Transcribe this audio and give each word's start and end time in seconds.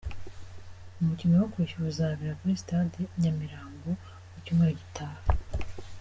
Umukino 1.01 1.33
wo 1.41 1.47
kwishyura 1.51 1.85
uzabera 1.93 2.37
kuri 2.39 2.59
Stade 2.61 2.99
Nyamirambo 3.21 3.89
mu 4.29 4.37
cyumweru 4.43 4.73
gitaha. 4.81 5.19